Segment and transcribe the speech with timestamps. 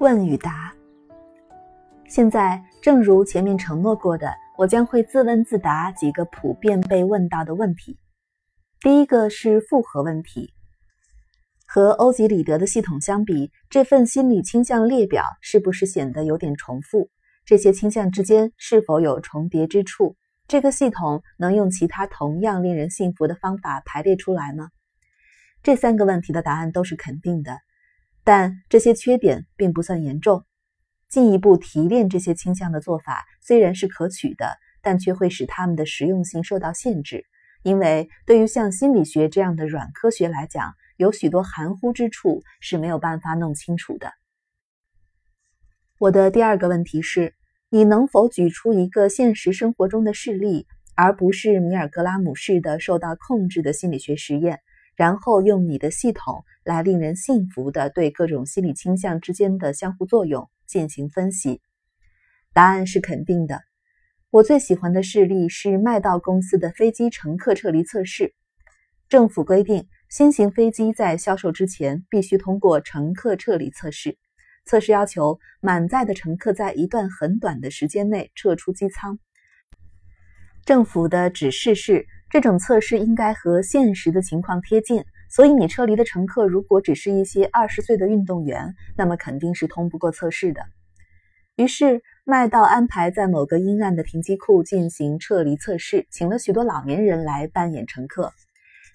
[0.00, 0.72] 问与答。
[2.06, 7.98] 现在，正如前面承诺过的，我将会自问自答几个普遍被问到的问题。
[8.80, 10.54] 第一个是复合问题。
[11.66, 17.10] 和欧几里得的系统相比，这份心理倾向列表是不是显得有点重复？
[17.44, 20.14] 这些倾向之间是否有重叠之处？
[20.46, 24.68] 这个系统能用其他同样令人信服的方法排列出来吗？
[25.60, 27.58] 这三个问题的答案都是肯定的，
[28.28, 30.44] 但这些缺点并不算严重。
[31.08, 37.24] 进一步提炼这些倾向的做法虽然是可取的，但却会使它们的实用性受到限制，
[37.62, 44.12] 因为对于像心理学这样的软科学来讲，有许多含糊之处是没有办法弄清楚的。
[45.98, 47.34] 我的第二个问题是：
[47.70, 54.60] 你能否举出一个现实生活中的事例，而不是米尔格拉姆式的受到控制的心理学实验，
[54.96, 60.50] 然后用你的系统来令人信服的对各种心理倾向之间的相互作用？
[60.66, 61.62] 进行分析，
[62.52, 63.62] 答案是肯定的。
[64.28, 68.34] 我最喜欢的事例是麦道公司的飞机乘客撤离测试。
[69.08, 74.18] 政府规定，新型飞机在销售之前必须通过乘客撤离测试。
[74.66, 79.18] 测试要求满载的乘客在一段很短的时间内撤出机舱。
[80.66, 85.02] 政府的指示是，这种测试应该和现实的情况贴近。
[85.30, 90.62] 所以，你撤离的乘客如果只是一些二十岁的运动员，那么肯定是通不过测试的。
[91.56, 98.32] 于是，麦道安排在某个阴暗的停机库进行撤离测试，请了许多老年人来扮演乘客。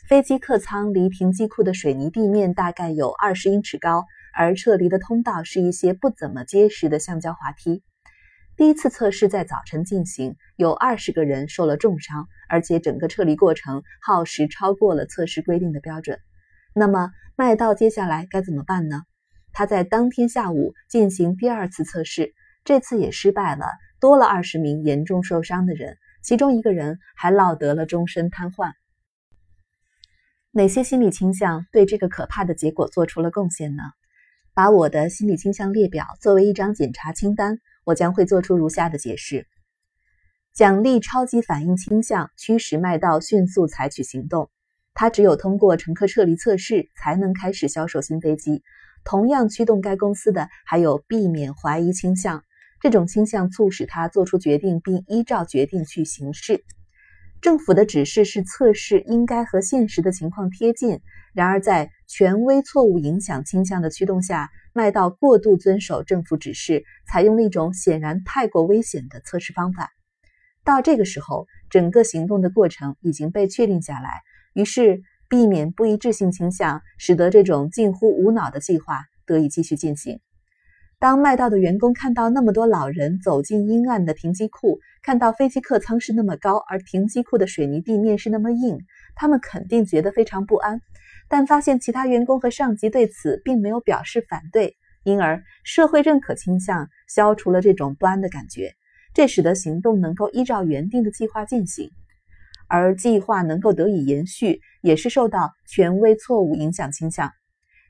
[0.08, 7.84] 飞机客舱离停机库的水泥地面大概有二十英尺高，而撤离的通道是一些不怎么结实的橡胶滑梯。
[8.56, 16.20] 第一次测试在早晨进行，有二十个人受了重伤，而且整个撤离过程耗时超过了测试规定的标准。
[16.76, 19.02] 那么麦道接下来该怎么办呢？
[19.54, 23.66] 他在当天下午进行第二次测试，这次也失败了，
[24.00, 28.74] 多了二十名严重受伤的人，其中一个人还落得了终身瘫痪。
[30.52, 33.82] 哪些心理倾向对这个可怕的结果做出了贡献呢？
[34.54, 37.60] 把我的心理倾向列表作为一张检查清单。
[37.86, 39.46] 我将会做出如下的解释：
[40.54, 44.50] 奖励超级反应倾向驱使麦道迅速采取行动。
[44.94, 48.64] 他只有通过乘客撤离测试才能开始销售新飞机。
[49.04, 52.44] 同样驱动该公司的还有避免怀疑倾向。
[52.80, 56.64] 这种倾向促使他做出决定并依照决定去行事。
[57.42, 61.02] 政府的指示是测试应该和现实的情况贴近。
[61.34, 64.52] 然而，在权威错误影响倾向的驱动下。
[64.72, 69.90] 麦道过度遵守政府指示，采用了一种显然太过危险的测试方法。
[70.64, 74.22] 到这个时候，整个行动的过程已经被确定下来。
[74.54, 80.20] 于是，避免不一致性倾向使得这种近乎无脑的计划得以继续进行。
[81.04, 88.78] 当麦道的员工看到那么多老人走进阴暗的停机库，看到飞机客舱是那么高，而停机库的水泥地面是那么硬，
[89.14, 90.80] 他们肯定觉得非常不安。
[91.28, 98.72] 但发现其他员工和上级对此并没有表示反对，因而社会认可倾向消除了这种不安的感觉，
[99.14, 101.92] 这使得行动能够依照原定的计划进行，
[102.70, 107.30] 而计划能够得以延续，也是受到权威错误影响倾向。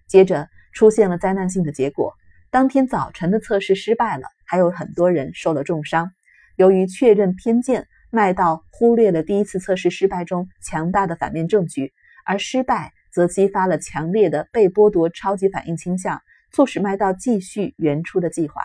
[0.07, 2.12] 接着出现了灾难性的结果，
[2.53, 6.12] 当天早晨的测试失败了，还有很多人受了重伤。
[6.56, 11.94] 由于确认偏见，麦道忽略了第一次测试失败中强大的反面证据，
[12.24, 12.94] 而失败。
[13.12, 16.22] 则激发了强烈的被剥夺超级反应倾向，
[16.52, 18.62] 促使麦道继续原初的计划。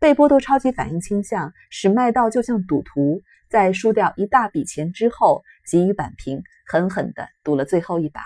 [0.00, 8.20] 被剥夺超级反应倾向使麦道就像赌徒，在输掉一大笔钱之后，急于扳平，狠狠地赌了最后一把。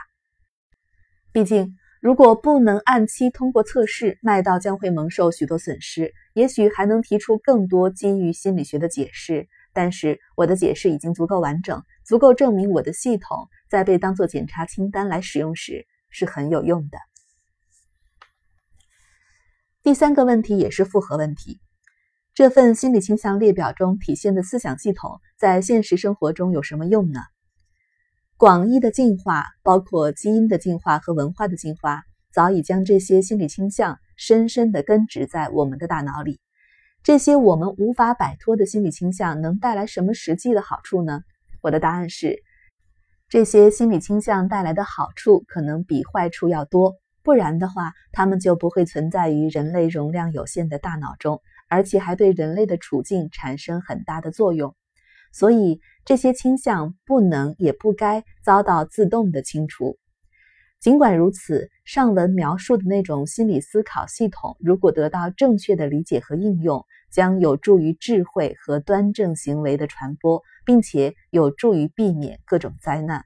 [1.33, 6.13] 毕竟，如果不能按期通过测试，麦道将会蒙受许多损失。
[6.35, 13.49] 也许还能提出更多基于心理学的解释，但是我的解释已经足够完整，足够证明我的系统。
[13.69, 16.99] 在被当做检查清单来使用时是很有用的。
[19.83, 21.61] 第三个问题也是复合问题：
[22.35, 27.21] 这份心理倾向列表中体现的思想系统在现实生活中有什么用呢？
[28.39, 36.39] 广义的进化，包括基因的进化和文化的进化，早已将这些心理倾向深深地根植在我们的大脑里。
[37.03, 41.23] 这些我们无法摆脱的心理倾向能带来什么实际的好处呢？
[41.63, 42.43] 我的答案是。
[43.31, 51.41] 这些心理倾向带来的好处可能比坏处要多，不然的话，它们就不会存在于人类容量有限的大脑中，
[51.71, 54.75] 而且还对人类的处境产生很大的作用。
[55.39, 59.99] 所以，这些倾向不能也不该遭到自动的清除。
[60.81, 73.23] 尽管如此，上文描述的那种心理思考系统，如果得到正确的理解和应用，将有助于智慧和端正行为的传播，并且有助于避免各种灾难。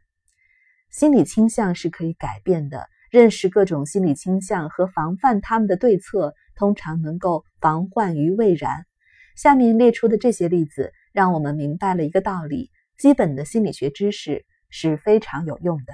[0.91, 8.85] 心理倾向是可以改变的，认识各种心理倾向和防范他们的对策，通常能够防患于未然。
[9.37, 15.93] 下面列出的这些例子，让我们明白了一个道理：基本的心理学知识是非常有用的。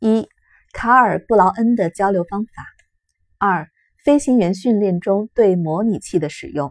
[0.00, 0.28] 一、
[0.72, 2.62] 卡尔布劳恩的交流方法；
[3.38, 3.68] 二、
[4.04, 6.70] 飞行员训练中对模拟器的使用；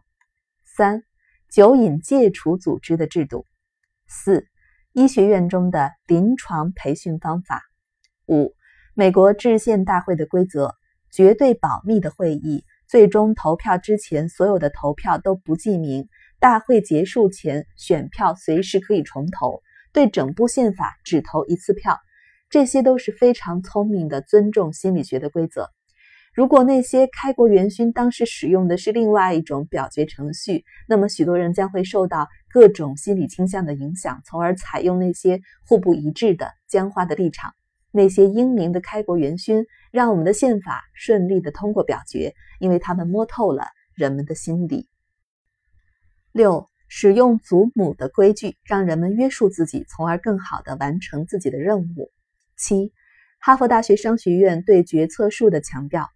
[0.64, 1.04] 三、
[1.50, 3.46] 酒瘾戒除组织的制度；
[4.08, 4.48] 四、
[4.94, 7.60] 医学院中的临床培训方法；
[8.28, 8.54] 五、
[8.94, 10.74] 美国制宪大会的规则：
[11.12, 16.08] 绝对保密的会议，最终投票之前所有的投票都不记名，
[16.40, 19.62] 大会结束前选票随时可以重投，
[19.92, 21.98] 对整部宪法只投一次票。
[22.50, 25.70] 这些都是非常聪明的尊重心理学的规则。
[26.34, 37.54] 如果那些开国元勋当时使用的是另外一种表决程序，那么许多人将会受到各种心理倾向的影响，从而采用那些互不一致的僵化的立场。
[37.92, 44.88] 那些英明的开国元勋让我们的宪法顺利的通过表决，因为他们摸透了人们的心理。
[46.38, 52.12] 六，使用祖母的规矩，让人们约束自己，从而更好的完成自己的任务。
[52.56, 52.94] 七，
[53.40, 56.08] 哈佛大学商学院对决策术的强调。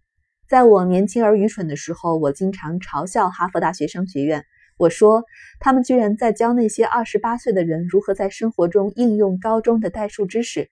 [0.48, 4.44] 在我年轻而愚蠢的时候，我经常嘲笑哈佛大学商学院。
[4.78, 5.24] 我说，
[5.60, 10.70] 他们居然在教那些二十八岁的人如何在生活中应用高中的代数知识。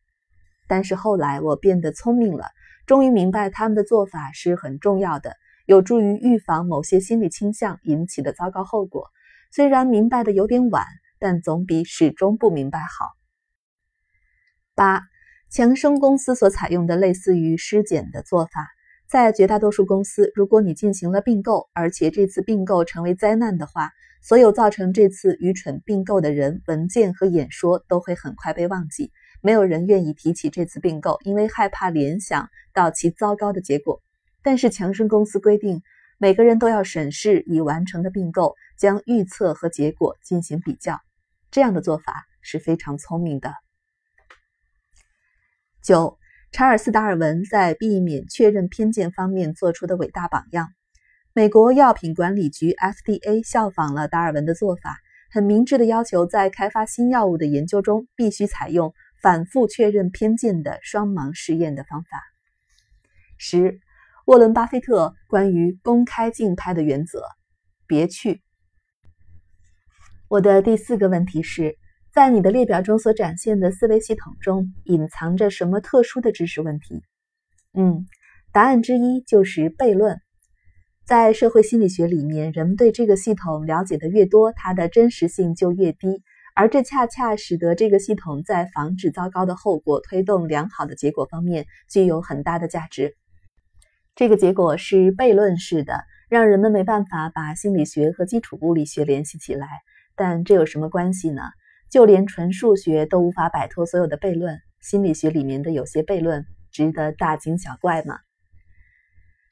[0.68, 2.46] 但是后来我变得聪明了，
[2.86, 5.34] 终于明白他们的做法是很重要的，
[5.66, 9.08] 有助于预防某些心理倾向引起的糟糕后果。
[9.50, 10.84] 虽然明白的有点晚，
[11.18, 13.06] 但总比始终不明白好。
[14.74, 15.02] 八。
[15.52, 18.68] 强生公司所采用的类似于尸检的做法，
[19.08, 23.90] 在绝大多数公司，如果你进行了并购，而且这次并购成为灾难的话，
[24.22, 29.10] 所有造成这次愚蠢并购的人、文件和演说都会很快被忘记。
[29.42, 34.00] 没有人愿意提起这次并购，因为害怕联想到其糟糕的结果。
[34.44, 35.82] 但是强生公司规定，
[36.22, 41.00] 每个人都要审视已完成的并购，将预测和结果进行比较。
[41.50, 43.54] 这样的做法是非常聪明的。
[45.82, 46.18] 九，
[46.52, 50.68] 查尔斯·达尔文在避免确认偏见方面做出的伟大榜样。
[51.32, 54.98] 美国药品管理局 （FDA） 效仿了达尔文的做法，
[55.32, 62.20] 很明智的要求在开发新药物的研究中必须采用反复确认偏见的双盲试验的方法。
[63.38, 63.80] 十，
[64.30, 67.24] 沃伦·巴菲特关于公开竞拍的原则。
[67.88, 68.42] 别去。
[70.28, 71.76] 我的第四个问题是。
[72.12, 77.02] 在你的列表中所展现的思维系统中，隐藏着什么特殊的知识问题？
[77.72, 78.04] 嗯，
[78.52, 80.20] 答案之一就是悖论。
[81.04, 86.20] 在社会心理学里面，人们对这个系统了解的越多，它的真实性就越低，
[86.56, 93.16] 而这恰恰使得这个系统在防止糟糕的后果、推动良好的结果方面具有很大的价值。
[94.14, 99.68] 这个结果是悖论式的，让人们没办法把心理学和基础物理学联系起来。
[100.14, 101.42] 但这有什么关系呢？
[101.90, 108.18] 就连纯数学都无法摆脱所有的悖论，心理学里面的有些悖论值得大惊小怪吗？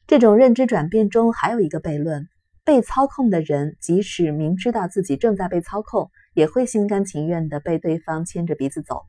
[0.07, 2.29] 这种认知转变中还有一个悖论：
[2.65, 9.03] 被操控的人即使明知道自己正在被操控，也会心甘情愿地被对方牵着鼻子走。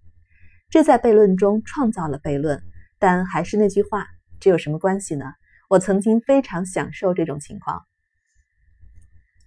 [0.70, 2.62] 这在悖论中创造了悖论。
[2.98, 4.08] 但还是那句话，
[4.40, 5.26] 这有什么关系呢？
[5.70, 7.84] 我曾经非常享受这种情况。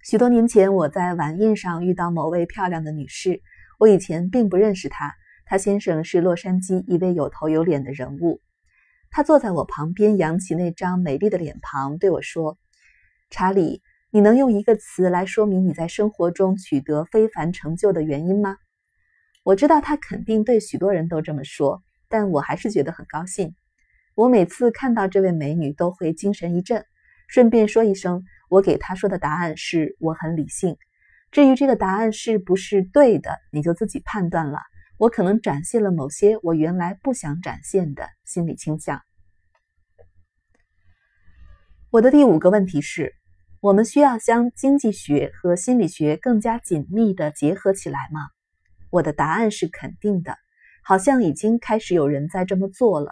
[0.04, 3.42] 许多年前，我在晚宴上遇到某位漂亮的女士。
[3.80, 5.12] 我以前并不认识她。
[5.44, 8.40] 她先生是洛杉矶一位有头有脸的人物。
[9.10, 12.56] 她坐在我旁边，扬起那张美丽的脸庞，对我说
[13.28, 18.58] ：“查理，你能用一个词来说明你在生活中取得非凡成就的原因吗？”
[19.42, 23.56] 我知道他肯定对许多人都这么说，但我还是觉得很高兴。
[24.14, 26.84] 我每次看到这位美女都会精神一振。
[27.28, 30.76] 顺便说一声，我给她说的答案是我很理性。
[31.30, 34.58] 至于这个答案是不是对的，你就自己判断了。
[34.98, 39.00] 我可能展现了某些我原来不想展现的心理倾向。
[41.88, 43.14] 我的第五个问题是：
[43.60, 48.20] 我们需要将经济学和心理学更加紧密的结合起来吗？
[48.90, 50.36] 我的答案是肯定的，
[50.84, 53.10] 好像已经开始有人在这么做了。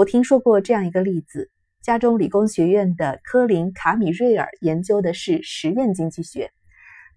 [0.00, 1.50] 我听说过这样一个例子：
[1.82, 6.50] 加州理工学院的科林·卡米瑞尔研究的是实验经济学。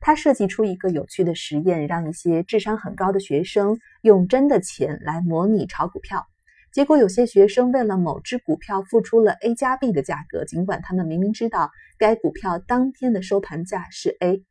[0.02, 6.28] 他设计出一个有趣的实验，让一些智商很高的学生用真的钱来模拟炒股票。
[6.74, 14.44] 结果有些学生为了某只股票付出了 A 加 B 的价格，尽管他们明明知道该股票当天的收盘价是 A。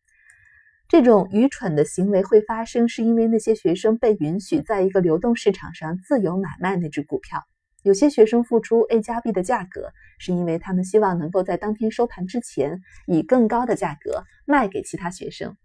[0.89, 7.43] 这种愚蠢的行为会发生，是因为那些学生被允许在一个流动市场上自由买卖那只股票。
[7.83, 15.57] 有些学生付出 A 加 B 的价格，是因为他们希望能够在当天收盘之前以更高的价格卖给其他学生。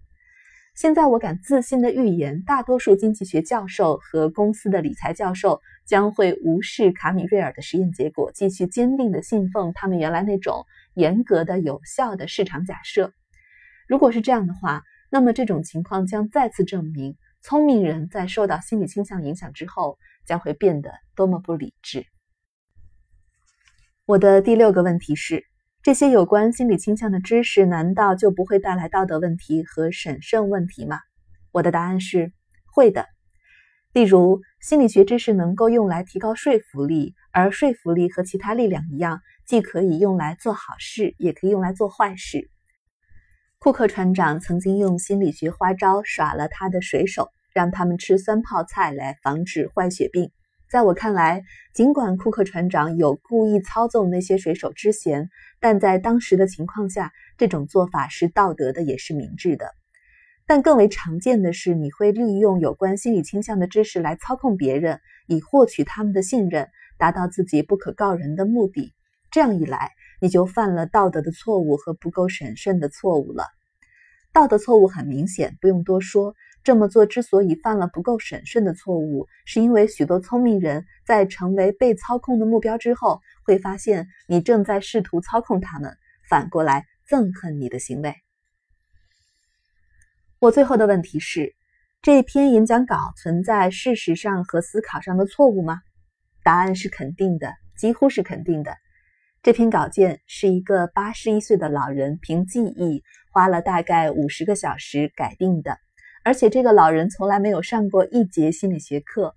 [0.73, 13.11] 现在我敢自信的预言，大多数经济学教授和公司的理财教授将会无视卡米瑞尔的实验结果，继续坚定的信奉他们原来那种严格的、有效的市场假设。
[13.87, 22.05] 如果是这样的话，那么这种情况将再次证明，聪明人在受到心理倾向影响之后，将会变得多么不理智。
[24.05, 25.45] 我的第六个问题是。
[25.83, 30.99] 这些有关心理倾向的知识，难道就不会带来道德问题和审慎问题吗？
[31.53, 32.33] 我的答案是
[32.65, 33.05] 会的。
[33.93, 42.49] 例如，心理学知识能够用来提高说服力，而说服力和其他力量一样，既可以用来做好事，也可以用来做坏事。
[43.59, 50.31] 库克船长曾经用心理学花招耍了他的水手，让他们吃酸泡菜来防止坏血病。
[50.69, 51.41] 在我看来，
[51.73, 59.71] 尽管库克船长有故意操纵那些水手之嫌，但在当时的情况下，这种做法是道德的，也是明智的。
[60.45, 68.93] 但更为常见的是，你会利用有关心理倾向的知识来操控别人，以获取他们的信任，达到自己不可告人的目的。
[69.31, 73.45] 这样一来，你就犯了道德的错误和不够审慎的错误了。
[74.33, 76.35] 道德错误很明显，不用多说。
[76.63, 85.95] 这么做之所以犯了不够审慎的错误，是因为许多聪明人在成为被操控的目标之后，会发现你正在试图操控他们，
[86.29, 88.13] 反过来憎恨你的行为。
[90.39, 91.55] 我最后的问题是：
[92.01, 95.79] 这篇演讲稿存在事实上和思考上的错误吗？
[96.43, 98.75] 答案是肯定的，几乎是肯定的。
[99.47, 103.01] 这篇稿件是一个八十一岁的老人凭记忆
[103.31, 105.77] 花了大概五十个小时改定的。
[106.25, 109.35] 而且这个老人从来没有上过一节心理学课，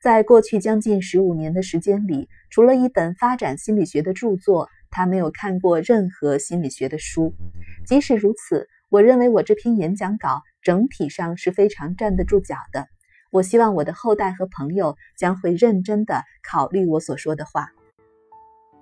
[0.00, 7.34] 在过去将近十五年的时间里，除了一本发展心理学的著作，他没有看过任何心理学的书。
[7.84, 12.86] 即使如此，我认为我这篇演讲稿整体上是非常站得住脚的。
[13.32, 17.70] 我希望我的后代和朋友将会认真地考虑我所说的话，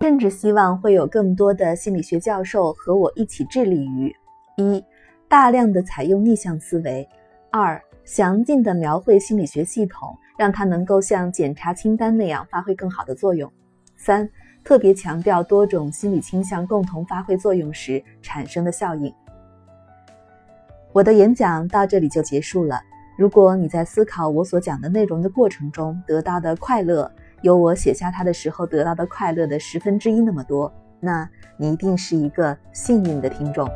[0.01, 4.11] 甚至希望会有更多的心理学教授和我一起致力于
[4.57, 4.83] 一
[5.29, 7.07] 大量的采用逆向思维。
[7.51, 13.53] 二、详尽的描绘心理学系统，让它能够像检查清单那样发挥更好的作用。
[13.95, 14.27] 三、
[14.65, 19.13] 特别强调多种心理倾向共同发挥作用时产生的效应。
[20.93, 22.81] 我的演讲到这里就结束了。
[23.19, 27.11] 如果你在思考我所讲的内容的过程中得到的快乐
[27.43, 33.69] 有我写下它的时候得到的快乐的十分之一那么多，那你一定是一个幸运的听众。